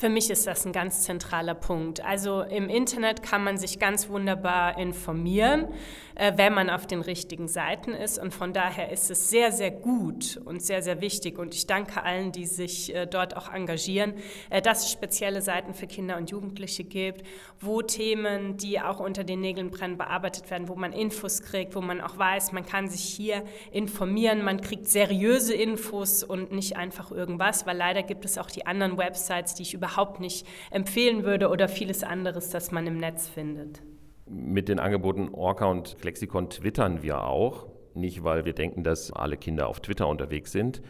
Für 0.06 0.12
mich 0.12 0.30
ist 0.30 0.46
das 0.46 0.68
ein 0.68 0.72
ganz 0.72 1.02
zentraler 1.02 1.56
Punkt. 1.56 2.06
Also 2.06 2.42
im 2.44 2.70
Internet 2.70 3.24
kann 3.24 3.44
man 3.44 3.58
sich 3.58 3.80
ganz 3.80 4.08
wunderbar 4.08 4.78
informieren, 4.78 5.68
äh, 6.14 6.34
wenn 6.36 6.54
man 6.54 6.70
auf 6.70 6.86
den 6.86 7.02
richtigen 7.02 7.48
Seiten 7.48 7.90
ist. 7.90 8.20
Und 8.20 8.32
von 8.32 8.54
daher 8.54 8.92
ist 8.92 9.10
es 9.10 9.32
sehr, 9.32 9.52
sehr 9.52 9.72
gut 9.72 10.40
und 10.46 10.62
sehr, 10.62 10.84
sehr 10.84 11.02
wichtig. 11.02 11.40
Und 11.40 11.56
ich 11.56 11.66
danke 11.66 12.04
allen, 12.04 12.32
die 12.32 12.46
sich 12.46 12.94
äh, 12.94 13.08
dort 13.08 13.36
auch 13.36 13.52
engagieren, 13.52 14.14
äh, 14.52 14.62
dass 14.62 14.84
es 14.86 14.92
spezielle 14.92 15.42
Seiten 15.42 15.74
für 15.74 15.88
Kinder 15.88 16.18
und 16.18 16.30
Jugendliche 16.30 16.84
gibt, 16.84 17.26
wo 17.60 17.82
Themen, 17.82 18.58
die 18.58 18.80
auch 18.80 19.00
unter 19.00 19.24
den 19.24 19.42
Nägeln 19.42 19.72
brennen, 19.72 19.98
bearbeitet 19.98 20.52
werden, 20.52 20.68
wo 20.68 20.76
man 20.76 20.94
Infos 20.94 21.42
kriegt, 21.42 21.74
wo 21.74 21.82
man 21.82 22.00
auch 22.00 22.16
weiß, 22.16 22.52
man 22.52 22.66
kann 22.66 22.90
sich 22.90 23.04
hier 23.04 23.44
informieren, 23.72 24.44
man 24.44 24.62
kriegt 24.62 24.88
seriöse 24.88 25.56
Infos 25.56 26.24
und 26.24 26.52
nicht 26.52 26.78
einfach 26.78 27.10
irgendwas, 27.10 27.66
weil 27.66 27.76
leider 27.76 28.04
gibt 28.04 28.24
es 28.24 28.38
auch 28.38 28.52
die 28.52 28.68
anderen 28.68 29.00
Websites, 29.00 29.56
die 29.56 29.64
ich 29.64 29.74
über 29.74 29.95
überhaupt 29.96 30.20
nicht 30.20 30.46
empfehlen 30.72 31.24
würde 31.24 31.50
oder 31.50 31.68
vieles 31.68 32.04
anderes, 32.04 32.50
das 32.50 32.72
man 32.72 32.88
im 32.88 32.98
Netz 32.98 33.28
findet. 33.28 33.82
Mit 34.28 34.70
den 34.70 34.80
Angeboten 34.80 35.30
Orca 35.34 35.66
und 35.66 36.04
Lexikon 36.04 36.50
twittern 36.50 37.04
wir 37.04 37.24
auch. 37.24 37.68
Nicht, 37.94 38.24
weil 38.24 38.44
wir 38.44 38.54
denken, 38.54 38.84
dass 38.84 39.14
alle 39.14 39.38
Kinder 39.38 39.68
auf 39.68 39.80
Twitter 39.80 40.08
unterwegs 40.08 40.52
sind, 40.52 40.82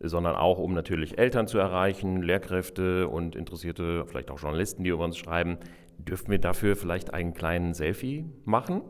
sondern 0.00 0.34
auch, 0.34 0.58
um 0.58 0.74
natürlich 0.74 1.18
Eltern 1.18 1.46
zu 1.46 1.58
erreichen, 1.58 2.22
Lehrkräfte 2.22 3.08
und 3.08 3.36
interessierte, 3.36 4.06
vielleicht 4.06 4.30
auch 4.30 4.40
Journalisten, 4.40 4.82
die 4.82 4.90
über 4.90 5.04
uns 5.04 5.16
schreiben. 5.16 5.58
Dürfen 5.98 6.30
wir 6.30 6.38
dafür 6.38 6.74
vielleicht 6.74 7.14
einen 7.14 7.34
kleinen 7.34 7.74
Selfie 7.74 8.24
machen? 8.44 8.82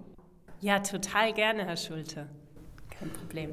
Ja, 0.61 0.79
total 0.79 1.35
gerne, 1.35 1.67
Herr 1.67 1.77
Schulte. 1.77 2.27
Kein 2.91 3.11
Problem. 3.11 3.51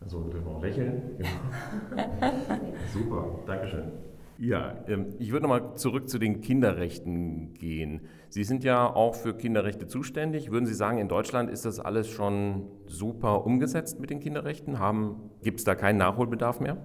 Also 0.00 0.22
dürfen 0.28 0.46
wir 0.46 0.56
auch 0.56 0.62
lächeln. 0.62 1.02
Super, 2.92 3.40
Dankeschön. 3.46 3.90
Ja, 4.38 4.84
ähm, 4.88 5.14
ich 5.18 5.32
würde 5.32 5.46
nochmal 5.46 5.76
zurück 5.76 6.08
zu 6.08 6.18
den 6.18 6.40
Kinderrechten 6.40 7.54
gehen. 7.54 8.00
Sie 8.28 8.44
sind 8.44 8.64
ja 8.64 8.92
auch 8.92 9.14
für 9.14 9.36
Kinderrechte 9.36 9.86
zuständig. 9.86 10.50
Würden 10.50 10.66
Sie 10.66 10.74
sagen, 10.74 10.98
in 10.98 11.08
Deutschland 11.08 11.50
ist 11.50 11.64
das 11.64 11.78
alles 11.78 12.08
schon 12.08 12.66
super 12.86 13.46
umgesetzt 13.46 14.00
mit 14.00 14.10
den 14.10 14.20
Kinderrechten? 14.20 14.76
Gibt 15.42 15.60
es 15.60 15.64
da 15.64 15.74
keinen 15.74 15.98
Nachholbedarf 15.98 16.58
mehr? 16.58 16.78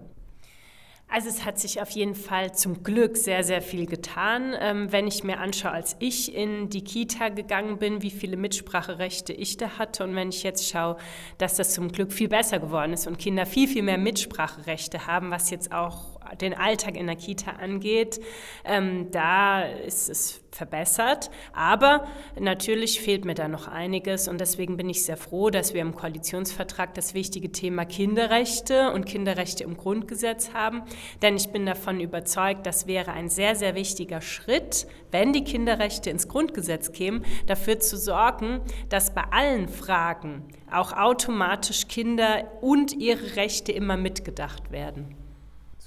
Also 1.11 1.27
es 1.27 1.43
hat 1.43 1.57
sich 1.57 1.81
auf 1.81 1.89
jeden 1.89 2.13
Fall 2.13 2.53
zum 2.53 2.83
Glück 2.83 3.17
sehr, 3.17 3.43
sehr 3.43 3.63
viel 3.63 3.87
getan. 3.87 4.53
Ähm, 4.59 4.91
wenn 4.91 5.07
ich 5.07 5.23
mir 5.23 5.39
anschaue, 5.39 5.71
als 5.71 5.95
ich 5.97 6.35
in 6.35 6.69
die 6.69 6.83
Kita 6.83 7.29
gegangen 7.29 7.79
bin, 7.79 8.03
wie 8.03 8.11
viele 8.11 8.37
Mitspracherechte 8.37 9.33
ich 9.33 9.57
da 9.57 9.79
hatte 9.79 10.03
und 10.03 10.15
wenn 10.15 10.29
ich 10.29 10.43
jetzt 10.43 10.69
schaue, 10.69 10.97
dass 11.39 11.55
das 11.55 11.73
zum 11.73 11.91
Glück 11.91 12.13
viel 12.13 12.29
besser 12.29 12.59
geworden 12.59 12.93
ist 12.93 13.07
und 13.07 13.17
Kinder 13.17 13.47
viel, 13.47 13.67
viel 13.67 13.81
mehr 13.81 13.97
Mitspracherechte 13.97 15.07
haben, 15.07 15.31
was 15.31 15.49
jetzt 15.49 15.71
auch 15.71 16.18
den 16.41 16.53
Alltag 16.53 16.95
in 16.95 17.07
der 17.07 17.15
Kita 17.15 17.51
angeht, 17.51 18.19
ähm, 18.65 19.11
da 19.11 19.63
ist 19.63 20.09
es 20.09 20.41
verbessert. 20.51 21.29
Aber 21.53 22.07
natürlich 22.39 23.01
fehlt 23.01 23.25
mir 23.25 23.35
da 23.35 23.47
noch 23.47 23.67
einiges 23.67 24.27
und 24.27 24.39
deswegen 24.41 24.77
bin 24.77 24.89
ich 24.89 25.05
sehr 25.05 25.17
froh, 25.17 25.49
dass 25.49 25.73
wir 25.73 25.81
im 25.81 25.95
Koalitionsvertrag 25.95 26.93
das 26.93 27.13
wichtige 27.13 27.51
Thema 27.51 27.85
Kinderrechte 27.85 28.91
und 28.91 29.05
Kinderrechte 29.05 29.63
im 29.63 29.77
Grundgesetz 29.77 30.53
haben. 30.53 30.83
Denn 31.21 31.35
ich 31.35 31.49
bin 31.49 31.65
davon 31.65 31.99
überzeugt, 31.99 32.65
das 32.65 32.87
wäre 32.87 33.11
ein 33.11 33.29
sehr, 33.29 33.55
sehr 33.55 33.75
wichtiger 33.75 34.21
Schritt, 34.21 34.87
wenn 35.11 35.33
die 35.33 35.43
Kinderrechte 35.43 36.09
ins 36.09 36.27
Grundgesetz 36.27 36.91
kämen, 36.91 37.25
dafür 37.47 37.79
zu 37.79 37.97
sorgen, 37.97 38.61
dass 38.89 39.13
bei 39.13 39.23
allen 39.31 39.67
Fragen 39.67 40.43
auch 40.71 40.93
automatisch 40.93 41.87
Kinder 41.87 42.51
und 42.61 42.93
ihre 42.93 43.35
Rechte 43.35 43.71
immer 43.71 43.97
mitgedacht 43.97 44.71
werden. 44.71 45.18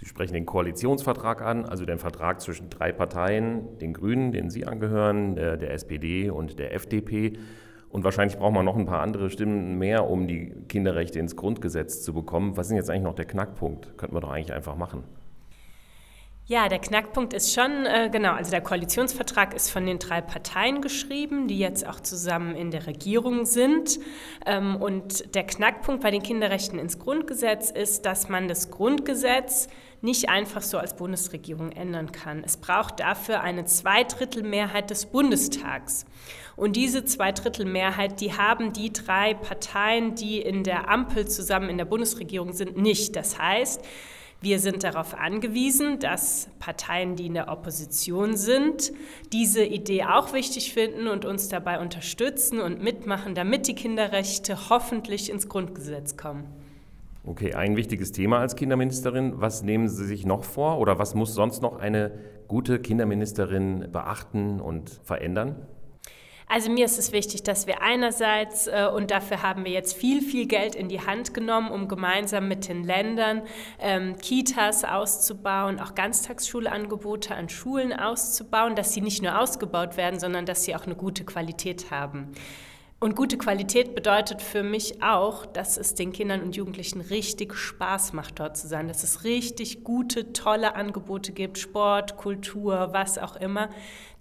Sie 0.03 0.09
sprechen 0.09 0.35
den 0.35 0.47
Koalitionsvertrag 0.47 1.43
an, 1.43 1.65
also 1.65 1.85
den 1.85 2.01
Vertrag 2.01 2.41
zwischen 2.41 2.69
drei 2.69 2.91
Parteien, 2.91 3.79
den 3.79 3.93
Grünen, 3.93 4.33
denen 4.33 4.51
Sie 4.51 4.67
angehören, 4.67 5.37
der, 5.37 5.57
der 5.57 5.73
SPD 5.75 6.29
und 6.29 6.59
der 6.59 6.75
FDP. 6.75 7.35
Und 7.89 8.03
wahrscheinlich 8.03 8.37
braucht 8.37 8.53
man 8.53 8.65
noch 8.65 8.77
ein 8.77 8.85
paar 8.85 9.01
andere 9.01 9.31
Stimmen 9.31 9.79
mehr, 9.79 10.11
um 10.11 10.27
die 10.27 10.53
Kinderrechte 10.69 11.21
ins 11.21 11.37
Grundgesetz 11.37 12.03
zu 12.03 12.13
bekommen. 12.13 12.57
Was 12.57 12.67
ist 12.67 12.75
jetzt 12.75 12.91
eigentlich 12.91 13.05
noch 13.05 13.15
der 13.15 13.27
Knackpunkt? 13.27 13.97
Könnten 13.97 14.17
wir 14.17 14.21
doch 14.21 14.33
eigentlich 14.33 14.53
einfach 14.53 14.75
machen. 14.75 15.05
Ja, 16.47 16.69
der 16.69 16.81
Knackpunkt 16.81 17.33
ist 17.33 17.55
schon, 17.55 17.87
äh, 17.87 18.11
genau, 18.11 18.33
also 18.33 18.51
der 18.51 18.61
Koalitionsvertrag 18.61 19.55
ist 19.55 19.71
von 19.71 19.87
den 19.87 20.01
drei 20.01 20.21
Parteien 20.21 20.83
geschrieben, 20.83 21.47
die 21.47 21.59
jetzt 21.59 21.87
auch 21.87 22.01
zusammen 22.01 22.57
in 22.57 22.73
der 22.73 22.89
Regierung 22.89 23.47
sind. 23.47 24.01
Ähm, 24.45 24.75
und 24.77 25.37
der 25.37 25.45
Knackpunkt 25.45 26.03
bei 26.03 26.11
den 26.11 26.23
Kinderrechten 26.23 26.81
ins 26.81 26.99
Grundgesetz 26.99 27.71
ist, 27.71 28.05
dass 28.07 28.29
man 28.29 28.49
das 28.49 28.73
Grundgesetz 28.73 29.69
nicht 30.03 30.29
einfach 30.29 30.63
so 30.63 30.79
als 30.79 30.97
Bundesregierung 30.97 31.71
ändern 31.73 32.13
kann. 32.13 32.43
Es 32.45 32.57
braucht 32.57 33.01
dafür 33.01 33.41
eine 33.41 33.65
Zweidrittelmehrheit 33.65 34.91
des 34.91 35.07
Bundestags. 35.07 36.05
Und 36.57 36.77
diese 36.77 37.05
Zweidrittelmehrheit, 37.05 38.21
die 38.21 38.37
haben 38.37 38.73
die 38.73 38.93
drei 38.93 39.35
Parteien, 39.35 40.15
die 40.15 40.41
in 40.41 40.65
der 40.65 40.91
Ampel 40.91 41.29
zusammen 41.29 41.71
in 41.71 41.79
der 41.79 41.85
Bundesregierung 41.85 42.53
sind, 42.53 42.77
nicht. 42.77 43.17
Das 43.17 43.39
heißt, 43.39 43.81
wir 44.41 44.59
sind 44.59 44.83
darauf 44.83 45.15
angewiesen, 45.15 46.01
dass 46.01 46.49
Parteien, 46.59 47.15
die 47.15 47.27
in 47.27 47.35
der 47.35 47.49
Opposition 47.49 48.37
sind, 48.37 48.93
diese 49.33 49.65
Idee 49.65 50.03
auch 50.03 50.33
wichtig 50.33 50.73
finden 50.73 51.07
und 51.07 51.25
uns 51.25 51.49
dabei 51.49 51.79
unterstützen 51.79 52.61
und 52.61 52.83
mitmachen, 52.83 53.37
damit 53.37 53.69
die 53.69 53.77
Kinderrechte 53.77 54.69
hoffentlich 54.69 55.31
ins 55.31 55.49
Grundgesetz 55.49 56.17
kommen. 56.17 56.62
Okay, 57.25 57.55
ein 57.55 57.77
wichtiges 57.77 58.11
Thema 58.11 58.41
als 58.41 58.57
Kinderministerin. 58.57 59.35
Was 59.37 59.63
nehmen 59.63 59.89
Sie 59.89 60.05
sich 60.05 60.27
noch 60.27 60.43
vor 60.43 60.79
oder 60.79 60.99
was 60.99 61.15
muss 61.15 61.35
sonst 61.35 61.63
noch 61.63 61.79
eine 61.79 62.19
gute 62.49 62.81
Kinderministerin 62.81 63.89
beachten 63.93 64.61
und 64.61 64.91
verändern? 65.05 65.67
Also 66.49 66.71
mir 66.71 66.85
ist 66.85 66.99
es 66.99 67.13
wichtig, 67.13 67.45
dass 67.45 67.69
wir 67.69 67.81
einerseits, 67.81 68.67
äh, 68.67 68.89
und 68.93 69.11
dafür 69.11 69.43
haben 69.43 69.65
wir 69.65 69.73
jetzt 69.73 69.97
viel, 69.97 70.21
viel 70.21 70.47
Geld 70.47 70.75
in 70.75 70.89
die 70.89 71.01
Hand 71.01 71.33
genommen, 71.33 71.71
um 71.71 71.89
gemeinsam 71.89 72.49
mit 72.49 72.69
den 72.69 72.83
Ländern 72.85 73.43
ähm, 73.79 74.17
Kitas 74.19 74.85
auszubauen, 74.85 75.81
auch 75.81 75.95
Ganztagsschulanangebote 75.95 77.35
an 77.35 77.49
Schulen 77.49 77.93
auszubauen, 77.93 78.75
dass 78.75 78.93
sie 78.93 79.01
nicht 79.01 79.23
nur 79.23 79.39
ausgebaut 79.39 79.97
werden, 79.97 80.19
sondern 80.19 80.45
dass 80.45 80.65
sie 80.65 80.75
auch 80.75 80.85
eine 80.85 80.97
gute 80.97 81.25
Qualität 81.25 81.91
haben. 81.91 82.33
Und 83.03 83.17
gute 83.17 83.37
Qualität 83.37 83.97
bedeutet 83.97 84.41
für 84.41 84.63
mich 84.63 85.03
auch, 85.03 85.45
dass 85.45 85.77
es 85.77 85.97
den 85.97 86.13
Kindern 86.13 86.41
und 86.41 86.55
Jugendlichen 86.55 87.01
richtig 87.01 87.53
Spaß 87.53 88.13
macht, 88.13 88.39
dort 88.39 88.57
zu 88.57 88.69
sein, 88.69 88.87
dass 88.87 89.03
es 89.03 89.25
richtig 89.25 89.83
gute, 89.83 90.33
tolle 90.33 90.77
Angebote 90.77 91.33
gibt, 91.33 91.59
Sport, 91.59 92.17
Kultur, 92.17 92.91
was 92.93 93.19
auch 93.19 93.35
immer, 93.35 93.71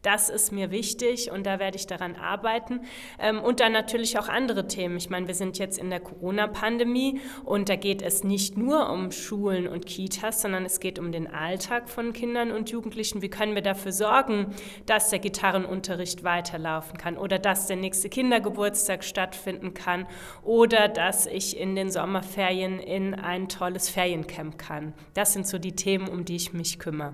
das 0.02 0.30
ist 0.30 0.52
mir 0.52 0.72
wichtig 0.72 1.32
und 1.32 1.46
da 1.46 1.60
werde 1.60 1.78
ich 1.78 1.88
daran 1.88 2.16
arbeiten. 2.16 2.82
Ähm, 3.20 3.40
und 3.40 3.60
dann 3.60 3.72
natürlich 3.72 4.18
auch 4.18 4.30
andere 4.30 4.68
Themen. 4.68 4.98
Ich 4.98 5.10
meine, 5.10 5.28
wir 5.28 5.36
sind 5.36 5.60
jetzt 5.60 5.78
in 5.78 5.90
der 5.90 6.00
Corona-Pandemie 6.00 7.22
und 7.44 7.70
da 7.70 7.76
geht 7.76 8.02
es 8.02 8.24
nicht 8.24 8.58
nur 8.58 8.90
um 8.90 9.12
Schulen 9.12 9.68
und 9.68 9.86
Kitas, 9.86 10.42
sondern 10.42 10.66
es 10.66 10.80
geht 10.80 11.00
um 11.00 11.12
den 11.12 11.28
Alltag 11.28 11.90
von 11.90 12.14
Kindern 12.14 12.52
und 12.52 12.72
Jugendlichen. 12.72 13.22
Wie 13.22 13.30
können 13.30 13.56
wir 13.56 13.62
dafür 13.62 13.92
sorgen, 13.92 14.48
dass 14.86 15.10
der 15.10 15.20
Gitarrenunterricht 15.20 16.24
weiterlaufen 16.24 16.98
kann 16.98 17.18
oder 17.18 17.40
dass 17.40 17.68
der 17.68 17.78
nächste 17.78 18.10
Kindergeburtstag 18.10 19.04
stattfinden 19.04 19.74
kann 19.74 20.08
oder 20.44 20.88
dass 20.88 21.26
ich 21.26 21.58
in 21.58 21.76
den 21.76 21.92
Sommerferien 21.92 22.80
in 22.80 23.14
ein 23.14 23.50
tolles 23.50 23.90
Feriencamp 23.90 24.58
kann. 24.58 24.94
Das 25.14 25.34
sind 25.34 25.48
so 25.48 25.60
die 25.60 25.76
Themen, 25.76 26.08
um 26.08 26.26
die 26.26 26.36
ich 26.36 26.54
mich 26.54 26.80
kümmere. 26.80 27.14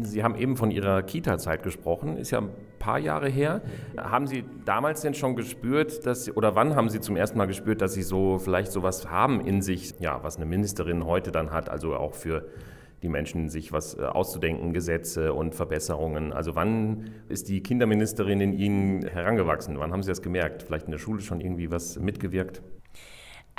Sie 0.00 0.22
haben 0.22 0.36
eben 0.36 0.56
von 0.56 0.70
Ihrer 0.70 1.02
Kita-Zeit 1.02 1.62
gesprochen, 1.62 2.16
ist 2.16 2.30
ja 2.30 2.38
ein 2.38 2.50
paar 2.78 2.98
Jahre 2.98 3.28
her. 3.28 3.62
Haben 3.96 4.26
Sie 4.26 4.44
damals 4.64 5.00
denn 5.00 5.14
schon 5.14 5.36
gespürt, 5.36 6.06
dass 6.06 6.24
Sie, 6.24 6.32
oder 6.32 6.54
wann 6.54 6.76
haben 6.76 6.88
Sie 6.88 7.00
zum 7.00 7.16
ersten 7.16 7.38
Mal 7.38 7.46
gespürt, 7.46 7.80
dass 7.80 7.94
Sie 7.94 8.02
so 8.02 8.38
vielleicht 8.38 8.72
sowas 8.72 9.10
haben 9.10 9.40
in 9.40 9.62
sich, 9.62 9.94
ja, 9.98 10.22
was 10.22 10.36
eine 10.36 10.46
Ministerin 10.46 11.04
heute 11.04 11.32
dann 11.32 11.50
hat, 11.50 11.68
also 11.68 11.96
auch 11.96 12.14
für 12.14 12.46
die 13.02 13.08
Menschen 13.08 13.48
sich 13.48 13.72
was 13.72 13.96
äh, 13.96 14.02
auszudenken, 14.02 14.72
Gesetze 14.72 15.32
und 15.32 15.54
Verbesserungen. 15.54 16.32
Also 16.32 16.54
wann 16.56 17.10
ist 17.28 17.48
die 17.48 17.62
Kinderministerin 17.62 18.40
in 18.40 18.52
Ihnen 18.52 19.06
herangewachsen? 19.06 19.78
Wann 19.78 19.92
haben 19.92 20.02
Sie 20.02 20.08
das 20.08 20.22
gemerkt? 20.22 20.64
Vielleicht 20.64 20.86
in 20.86 20.92
der 20.92 20.98
Schule 20.98 21.20
schon 21.20 21.40
irgendwie 21.40 21.70
was 21.70 21.98
mitgewirkt? 21.98 22.62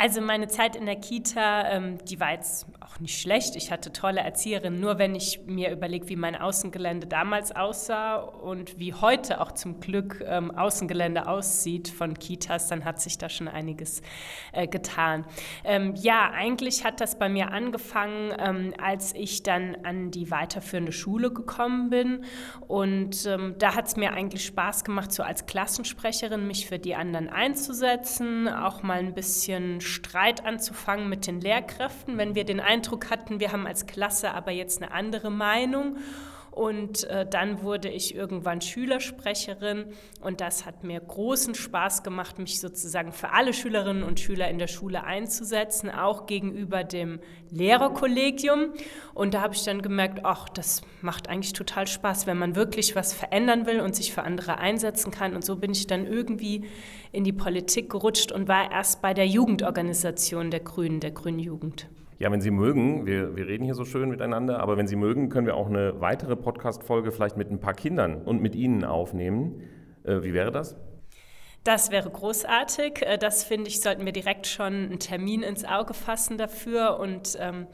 Also 0.01 0.21
meine 0.21 0.47
Zeit 0.47 0.77
in 0.77 0.85
der 0.85 0.95
Kita, 0.95 1.69
ähm, 1.71 1.97
die 2.05 2.21
war 2.21 2.31
jetzt 2.31 2.67
auch 2.79 3.01
nicht 3.01 3.19
schlecht. 3.19 3.57
Ich 3.57 3.69
hatte 3.69 3.91
tolle 3.91 4.21
Erzieherinnen. 4.21 4.79
Nur 4.79 4.97
wenn 4.97 5.13
ich 5.13 5.41
mir 5.45 5.71
überlege, 5.71 6.07
wie 6.07 6.15
mein 6.15 6.37
Außengelände 6.37 7.05
damals 7.05 7.53
aussah 7.53 8.15
und 8.15 8.79
wie 8.79 8.93
heute 8.93 9.41
auch 9.41 9.51
zum 9.51 9.81
Glück 9.81 10.23
ähm, 10.25 10.51
Außengelände 10.51 11.27
aussieht 11.27 11.89
von 11.89 12.13
Kitas, 12.13 12.69
dann 12.69 12.85
hat 12.85 13.01
sich 13.01 13.17
da 13.17 13.27
schon 13.27 13.49
einiges 13.49 14.01
äh, 14.53 14.67
getan. 14.67 15.25
Ähm, 15.65 15.95
ja, 15.95 16.31
eigentlich 16.31 16.85
hat 16.85 17.01
das 17.01 17.19
bei 17.19 17.27
mir 17.27 17.51
angefangen, 17.51 18.33
ähm, 18.39 18.73
als 18.81 19.13
ich 19.13 19.43
dann 19.43 19.75
an 19.83 20.11
die 20.11 20.31
weiterführende 20.31 20.93
Schule 20.93 21.33
gekommen 21.33 21.89
bin. 21.89 22.23
Und 22.67 23.25
ähm, 23.25 23.55
da 23.59 23.75
hat 23.75 23.87
es 23.87 23.97
mir 23.97 24.13
eigentlich 24.13 24.45
Spaß 24.45 24.85
gemacht, 24.85 25.11
so 25.11 25.23
als 25.23 25.45
Klassensprecherin 25.45 26.47
mich 26.47 26.67
für 26.67 26.79
die 26.79 26.95
anderen 26.95 27.27
einzusetzen, 27.27 28.47
auch 28.47 28.81
mal 28.81 28.99
ein 28.99 29.13
bisschen 29.13 29.81
Streit 29.89 30.45
anzufangen 30.45 31.09
mit 31.09 31.27
den 31.27 31.41
Lehrkräften, 31.41 32.17
wenn 32.17 32.35
wir 32.35 32.45
den 32.45 32.59
Eindruck 32.59 33.09
hatten, 33.09 33.39
wir 33.39 33.51
haben 33.51 33.67
als 33.67 33.85
Klasse 33.85 34.31
aber 34.33 34.51
jetzt 34.51 34.81
eine 34.81 34.91
andere 34.91 35.29
Meinung. 35.29 35.97
Und 36.59 37.05
äh, 37.05 37.25
dann 37.25 37.61
wurde 37.61 37.87
ich 37.87 38.13
irgendwann 38.13 38.59
Schülersprecherin 38.59 39.93
und 40.19 40.41
das 40.41 40.65
hat 40.65 40.83
mir 40.83 40.99
großen 40.99 41.55
Spaß 41.55 42.03
gemacht, 42.03 42.37
mich 42.37 42.59
sozusagen 42.59 43.13
für 43.13 43.31
alle 43.31 43.53
Schülerinnen 43.53 44.03
und 44.03 44.19
Schüler 44.19 44.49
in 44.49 44.59
der 44.59 44.67
Schule 44.67 45.05
einzusetzen, 45.05 45.89
auch 45.89 46.25
gegenüber 46.25 46.83
dem 46.83 47.21
Lehrerkollegium. 47.49 48.73
Und 49.13 49.35
da 49.35 49.41
habe 49.41 49.53
ich 49.53 49.63
dann 49.63 49.81
gemerkt, 49.81 50.25
ach, 50.25 50.49
das 50.49 50.81
macht 51.01 51.29
eigentlich 51.29 51.53
total 51.53 51.87
Spaß, 51.87 52.27
wenn 52.27 52.37
man 52.37 52.57
wirklich 52.57 52.93
was 52.93 53.13
verändern 53.13 53.65
will 53.65 53.79
und 53.79 53.95
sich 53.95 54.13
für 54.13 54.23
andere 54.23 54.57
einsetzen 54.57 55.11
kann. 55.11 55.35
Und 55.35 55.45
so 55.45 55.55
bin 55.55 55.71
ich 55.71 55.87
dann 55.87 56.05
irgendwie 56.05 56.65
in 57.13 57.23
die 57.23 57.31
Politik 57.31 57.89
gerutscht 57.89 58.33
und 58.33 58.49
war 58.49 58.69
erst 58.69 59.01
bei 59.01 59.13
der 59.13 59.27
Jugendorganisation 59.27 60.51
der 60.51 60.59
Grünen, 60.59 60.99
der 60.99 61.11
Grünen 61.11 61.39
Jugend. 61.39 61.87
Ja, 62.19 62.29
wenn 62.33 62.41
Sie 62.41 62.51
mögen, 62.51 63.05
wir, 63.05 63.37
wir 63.37 63.47
reden 63.47 63.63
hier 63.63 63.75
so 63.75 63.85
schön 63.85 64.09
miteinander, 64.09 64.59
aber 64.59 64.75
wenn 64.75 64.87
Sie 64.87 64.97
mögen, 64.97 65.29
können 65.29 65.47
wir 65.47 65.55
auch 65.55 65.67
eine 65.67 66.01
weitere 66.01 66.35
Podcast-Folge 66.35 67.13
vielleicht 67.13 67.37
mit 67.37 67.49
ein 67.49 67.61
paar 67.61 67.73
Kindern 67.73 68.23
und 68.23 68.41
mit 68.41 68.55
Ihnen 68.55 68.83
aufnehmen. 68.83 69.61
Äh, 70.03 70.21
wie 70.21 70.33
wäre 70.33 70.51
das? 70.51 70.75
Das 71.63 71.91
wäre 71.91 72.09
großartig. 72.09 73.03
Äh, 73.03 73.17
das 73.17 73.45
finde 73.45 73.69
ich, 73.69 73.79
sollten 73.79 74.03
wir 74.03 74.11
direkt 74.11 74.47
schon 74.47 74.73
einen 74.73 74.99
Termin 74.99 75.43
ins 75.43 75.63
Auge 75.63 75.93
fassen 75.93 76.37
dafür. 76.37 76.99
Und 76.99 77.37
ähm, 77.39 77.67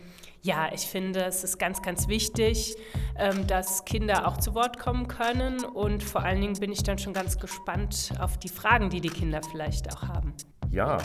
ja, 0.44 0.70
ich 0.72 0.82
finde, 0.82 1.24
es 1.24 1.44
ist 1.44 1.58
ganz, 1.58 1.82
ganz 1.82 2.08
wichtig, 2.08 2.76
ähm, 3.18 3.48
dass 3.48 3.84
Kinder 3.84 4.28
auch 4.28 4.38
zu 4.38 4.54
Wort 4.54 4.78
kommen 4.78 5.08
können. 5.08 5.66
Und 5.66 6.04
vor 6.04 6.22
allen 6.22 6.40
Dingen 6.42 6.60
bin 6.60 6.72
ich 6.72 6.84
dann 6.84 7.00
schon 7.00 7.14
ganz 7.14 7.40
gespannt 7.40 8.12
auf 8.20 8.38
die 8.38 8.50
Fragen, 8.50 8.92
die 8.92 9.02
die 9.02 9.10
Kinder 9.10 9.42
vielleicht 9.42 9.92
auch 9.92 10.04
haben. 10.04 10.36
Ja, 10.70 11.00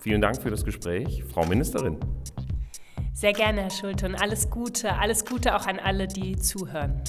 vielen 0.00 0.22
Dank 0.22 0.40
für 0.40 0.50
das 0.50 0.64
Gespräch, 0.64 1.22
Frau 1.24 1.44
Ministerin. 1.44 1.98
Sehr 3.16 3.32
gerne, 3.32 3.62
Herr 3.62 3.70
Schulte, 3.70 4.04
und 4.04 4.14
alles 4.14 4.50
Gute, 4.50 4.98
alles 4.98 5.24
Gute 5.24 5.56
auch 5.56 5.66
an 5.66 5.78
alle, 5.78 6.06
die 6.06 6.36
zuhören. 6.36 7.02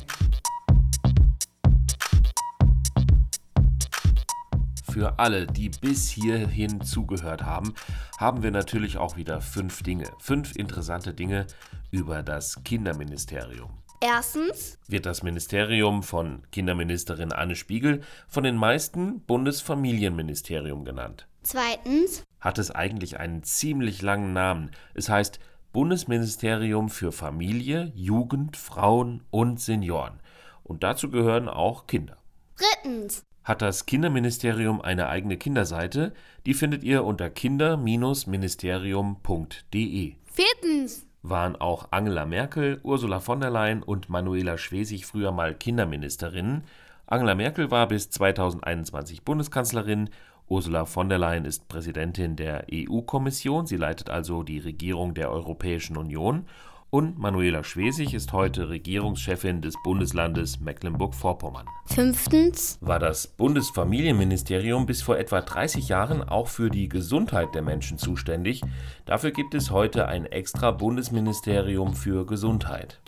Für 4.90 5.20
alle, 5.20 5.46
die 5.48 5.68
bis 5.68 6.10
hierhin 6.10 6.80
zugehört 6.80 7.44
haben, 7.44 7.74
haben 8.18 8.42
wir 8.42 8.52
natürlich 8.52 8.96
auch 8.96 9.18
wieder 9.18 9.42
fünf 9.42 9.84
Dinge, 9.84 10.06
fünf 10.18 10.56
interessante 10.56 11.14
Dinge 11.14 11.46
über 11.92 12.24
das 12.24 12.64
Kinderministerium. 12.64 13.72
Erstens 14.00 14.80
wird 14.88 15.06
das 15.06 15.24
Ministerium 15.24 16.04
von 16.04 16.42
Kinderministerin 16.54 17.34
Anne 17.34 17.58
Spiegel 17.58 18.00
von 18.30 18.46
den 18.46 18.56
meisten 18.56 19.20
Bundesfamilienministerium 19.26 20.86
genannt. 20.86 21.28
Zweitens 21.44 22.24
hat 22.40 22.60
es 22.60 22.72
eigentlich 22.72 23.20
einen 23.20 23.44
ziemlich 23.44 24.02
langen 24.02 24.32
Namen. 24.32 24.72
Es 24.94 25.10
heißt 25.10 25.40
Bundesministerium 25.74 26.90
für 26.90 27.12
Familie, 27.12 27.92
Jugend, 27.96 28.58
Frauen 28.58 29.24
und 29.30 29.60
Senioren. 29.60 30.20
Und 30.64 30.84
dazu 30.84 31.10
gehören 31.10 31.50
auch 31.50 31.88
Kinder. 31.88 32.18
Drittens. 32.58 33.24
Hat 33.44 33.62
das 33.62 33.86
Kinderministerium 33.86 34.82
eine 34.82 35.08
eigene 35.08 35.38
Kinderseite? 35.38 36.14
Die 36.46 36.54
findet 36.54 36.84
ihr 36.84 37.06
unter 37.06 37.30
kinder-ministerium.de. 37.30 40.16
Viertens. 40.26 41.06
Waren 41.24 41.56
auch 41.56 41.88
Angela 41.92 42.26
Merkel, 42.26 42.80
Ursula 42.84 43.20
von 43.20 43.40
der 43.40 43.50
Leyen 43.50 43.84
und 43.84 44.10
Manuela 44.10 44.58
Schwesig 44.58 45.06
früher 45.06 45.32
mal 45.32 45.56
Kinderministerinnen? 45.56 46.64
Angela 47.06 47.36
Merkel 47.36 47.72
war 47.72 47.88
bis 47.88 48.10
2021 48.10 49.24
Bundeskanzlerin 49.24 50.10
Ursula 50.50 50.86
von 50.86 51.10
der 51.10 51.18
Leyen 51.18 51.44
ist 51.44 51.68
Präsidentin 51.68 52.38
der 52.38 52.66
EU-Kommission, 52.72 53.66
sie 53.66 53.76
leitet 53.76 54.10
also 54.10 54.44
die 54.44 54.60
Regierung 54.60 55.14
der 55.14 55.30
Europäischen 55.30 55.98
Union. 55.98 56.46
Und 56.90 57.20
Manuela 57.20 57.66
Schwesig 57.66 58.14
ist 58.14 58.32
heute 58.32 58.70
Regierungschefin 58.70 59.62
des 59.62 59.76
Bundeslandes 59.84 60.62
Mecklenburg-Vorpommern. 60.62 61.66
Fünftens 61.86 62.78
war 62.80 62.98
das 62.98 63.28
Bundesfamilienministerium 63.28 64.86
bis 64.86 65.02
vor 65.02 65.18
etwa 65.18 65.42
30 65.42 65.90
Jahren 65.90 66.24
auch 66.24 66.48
für 66.48 66.70
die 66.70 66.88
Gesundheit 66.88 67.54
der 67.54 67.62
Menschen 67.62 67.98
zuständig. 67.98 68.62
Dafür 69.04 69.32
gibt 69.32 69.54
es 69.54 69.70
heute 69.70 70.08
ein 70.08 70.26
extra 70.26 70.72
Bundesministerium 70.72 71.94
für 71.94 72.26
Gesundheit. 72.26 73.02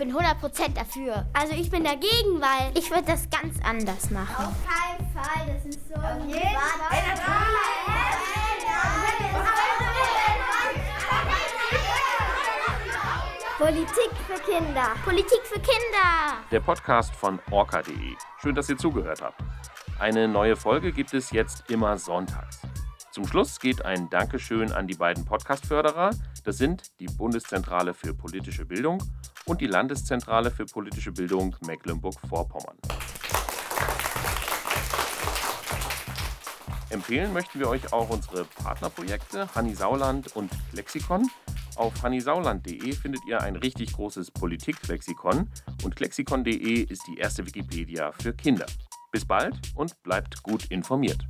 Bin 0.00 0.16
100% 0.16 0.72
dafür. 0.74 1.26
Also 1.34 1.52
ich 1.54 1.70
bin 1.70 1.84
dagegen, 1.84 2.40
weil 2.40 2.72
ich 2.74 2.90
würde 2.90 3.04
das 3.04 3.28
ganz 3.28 3.60
anders 3.62 4.10
machen. 4.10 4.46
Auf 4.46 4.54
keinen 4.66 5.06
Fall, 5.12 5.54
das 5.54 5.66
ist 5.66 5.88
so 5.88 5.94
Auf 5.94 6.26
jeden 6.26 6.40
Politik 13.58 14.10
für 14.26 14.50
Kinder. 14.50 14.94
Politik 15.04 15.40
für 15.44 15.60
Kinder. 15.60 16.38
Der 16.50 16.60
Podcast 16.60 17.14
von 17.14 17.38
orca.de. 17.50 18.14
Schön, 18.40 18.54
dass 18.54 18.70
ihr 18.70 18.78
zugehört 18.78 19.20
habt. 19.20 19.38
Eine 19.98 20.26
neue 20.26 20.56
Folge 20.56 20.92
gibt 20.92 21.12
es 21.12 21.30
jetzt 21.30 21.70
immer 21.70 21.98
sonntags. 21.98 22.62
Zum 23.12 23.26
Schluss 23.26 23.58
geht 23.58 23.84
ein 23.84 24.08
Dankeschön 24.08 24.70
an 24.70 24.86
die 24.86 24.94
beiden 24.94 25.24
Podcast-Förderer. 25.24 26.10
Das 26.44 26.58
sind 26.58 26.92
die 27.00 27.06
Bundeszentrale 27.06 27.92
für 27.92 28.14
politische 28.14 28.64
Bildung 28.64 29.02
und 29.46 29.60
die 29.60 29.66
Landeszentrale 29.66 30.52
für 30.52 30.64
politische 30.64 31.10
Bildung 31.10 31.56
Mecklenburg-Vorpommern. 31.66 32.76
Empfehlen 36.90 37.32
möchten 37.32 37.58
wir 37.58 37.68
euch 37.68 37.92
auch 37.92 38.10
unsere 38.10 38.44
Partnerprojekte 38.44 39.52
Hanni 39.56 39.74
Sauland 39.74 40.36
und 40.36 40.52
Lexikon. 40.72 41.28
Auf 41.76 42.02
hannisauland.de 42.02 42.92
findet 42.92 43.24
ihr 43.26 43.40
ein 43.40 43.56
richtig 43.56 43.92
großes 43.92 44.30
Politiklexikon 44.30 45.48
und 45.82 45.96
klexikon.de 45.96 46.82
ist 46.82 47.02
die 47.08 47.18
erste 47.18 47.44
Wikipedia 47.44 48.12
für 48.12 48.34
Kinder. 48.34 48.66
Bis 49.10 49.24
bald 49.24 49.56
und 49.74 50.00
bleibt 50.02 50.42
gut 50.42 50.66
informiert. 50.66 51.24